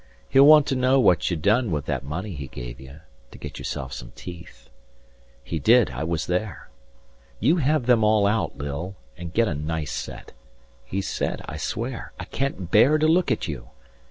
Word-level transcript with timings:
He'll 0.27 0.47
want 0.47 0.65
to 0.65 0.75
know 0.75 0.99
what 0.99 1.29
you 1.29 1.37
done 1.37 1.69
with 1.69 1.85
that 1.85 2.03
money 2.03 2.33
he 2.33 2.47
gave 2.47 2.79
you 2.79 3.01
To 3.29 3.37
get 3.37 3.59
yourself 3.59 3.93
some 3.93 4.11
teeth. 4.15 4.67
He 5.43 5.59
did, 5.59 5.91
I 5.91 6.03
was 6.03 6.25
there. 6.25 6.71
You 7.39 7.57
have 7.57 7.85
them 7.85 8.03
all 8.03 8.25
out, 8.25 8.57
Lil, 8.57 8.95
and 9.15 9.31
get 9.31 9.47
a 9.47 9.53
nice 9.53 9.91
set, 9.91 10.31
145 10.89 10.89
He 10.91 11.01
said, 11.01 11.41
I 11.45 11.57
swear, 11.57 12.13
I 12.19 12.25
can't 12.25 12.71
bear 12.71 12.97
to 12.97 13.07
look 13.07 13.29
at 13.29 13.47
you. 13.47 13.67